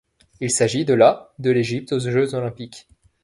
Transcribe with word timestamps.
Il 0.39 0.49
s'agit 0.49 0.83
de 0.83 0.95
la 0.95 1.31
de 1.37 1.51
l'Égypte 1.51 1.91
aux 1.93 1.99
Jeux 1.99 2.33
olympiques. 2.33 2.87